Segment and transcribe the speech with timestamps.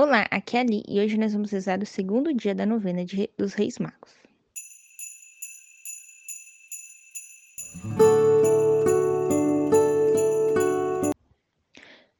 [0.00, 3.04] Olá, aqui é a Ali e hoje nós vamos rezar o segundo dia da novena
[3.04, 4.14] de, dos Reis Magos.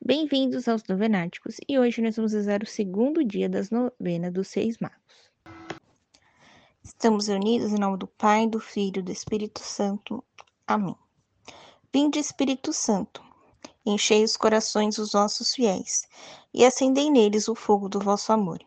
[0.04, 4.76] Bem-vindos aos Novenáticos e hoje nós vamos rezar o segundo dia das novenas dos Reis
[4.78, 5.30] Magos.
[6.82, 10.24] Estamos reunidos em nome do Pai, do Filho e do Espírito Santo.
[10.66, 10.96] Amém.
[11.94, 13.27] Vinde, Espírito Santo
[13.90, 16.06] enchei os corações dos vossos fiéis,
[16.52, 18.58] e acendei neles o fogo do vosso amor.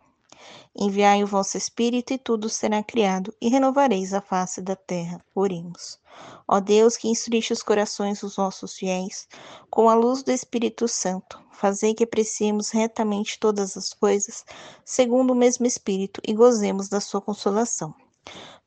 [0.76, 5.24] Enviai o vosso Espírito, e tudo será criado, e renovareis a face da terra.
[5.36, 6.00] Oremos.
[6.48, 9.28] Ó Deus, que instruiste os corações dos vossos fiéis,
[9.70, 14.46] com a luz do Espírito Santo, fazei que apreciemos retamente todas as coisas,
[14.84, 17.94] segundo o mesmo Espírito, e gozemos da sua consolação.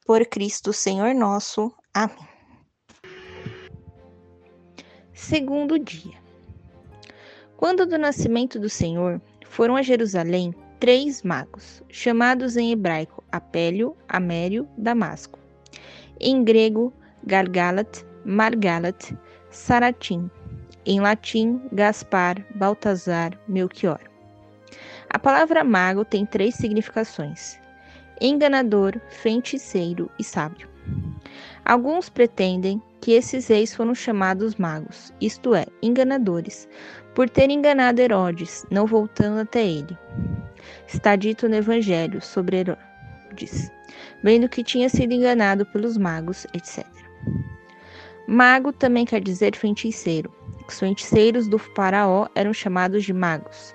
[0.07, 1.73] Por Cristo, Senhor nosso.
[1.93, 2.29] Amém.
[5.15, 6.23] Segundo dia.
[7.64, 14.68] Quando do nascimento do Senhor, foram a Jerusalém três magos, chamados em hebraico Apélio, Amério,
[14.76, 15.38] Damasco.
[16.21, 16.93] Em grego,
[17.26, 19.16] Gargalat, Margalat,
[19.48, 20.30] Saratim.
[20.84, 24.01] Em latim, Gaspar, Baltazar, Melchior.
[25.09, 27.59] A palavra mago tem três significações:
[28.21, 30.68] enganador, feiticeiro e sábio.
[31.65, 36.66] Alguns pretendem que esses reis foram chamados magos, isto é, enganadores,
[37.15, 39.95] por ter enganado Herodes, não voltando até ele.
[40.88, 43.71] Está dito no Evangelho sobre Herodes,
[44.23, 46.87] vendo que tinha sido enganado pelos magos, etc.
[48.27, 50.33] Mago também quer dizer feiticeiro.
[50.66, 53.74] Os feiticeiros do faraó eram chamados de magos.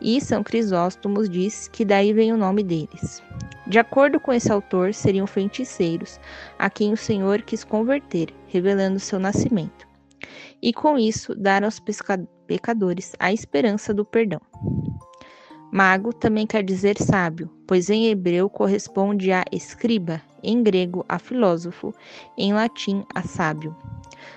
[0.00, 3.22] E São Crisóstomo diz que daí vem o nome deles.
[3.66, 6.20] De acordo com esse autor, seriam feiticeiros
[6.58, 9.88] a quem o Senhor quis converter, revelando seu nascimento,
[10.62, 11.82] e com isso dar aos
[12.46, 14.40] pecadores a esperança do perdão.
[15.72, 21.92] Mago também quer dizer sábio, pois em hebreu corresponde a escriba, em grego a filósofo,
[22.38, 23.76] em latim a sábio.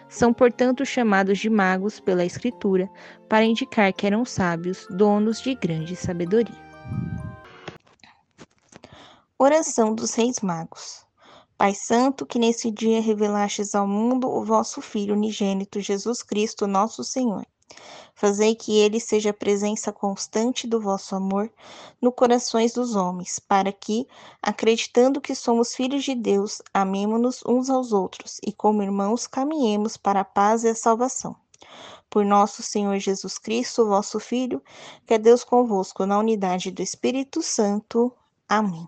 [0.10, 2.90] São, portanto, chamados de magos pela Escritura,
[3.30, 6.70] para indicar que eram sábios, donos de grande sabedoria.
[9.38, 11.06] Oração dos Reis Magos.
[11.58, 17.04] Pai Santo, que nesse dia revelastes ao mundo o vosso Filho unigênito, Jesus Cristo, nosso
[17.04, 17.46] Senhor.
[18.14, 21.50] Fazei que ele seja a presença constante do vosso amor
[22.02, 24.06] no corações dos homens, para que,
[24.42, 30.20] acreditando que somos filhos de Deus, amemo-nos uns aos outros e, como irmãos, caminhemos para
[30.20, 31.36] a paz e a salvação.
[32.10, 34.62] Por nosso Senhor Jesus Cristo, vosso Filho,
[35.06, 38.12] que é Deus convosco, na unidade do Espírito Santo.
[38.50, 38.88] Amém.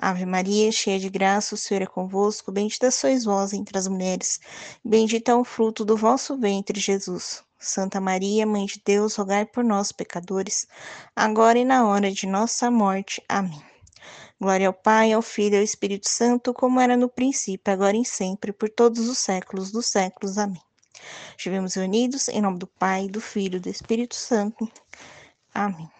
[0.00, 4.38] Ave Maria, cheia de graça, o Senhor é convosco, bendita sois vós entre as mulheres,
[4.84, 7.42] bendito é o fruto do vosso ventre, Jesus.
[7.58, 10.68] Santa Maria, Mãe de Deus, rogai por nós, pecadores,
[11.16, 13.20] agora e na hora de nossa morte.
[13.28, 13.60] Amém.
[14.40, 18.04] Glória ao Pai, ao Filho e ao Espírito Santo, como era no princípio, agora e
[18.04, 20.38] sempre, por todos os séculos dos séculos.
[20.38, 20.62] Amém.
[21.36, 24.70] Estivemos unidos em nome do Pai, do Filho e do Espírito Santo.
[25.52, 25.90] Amém.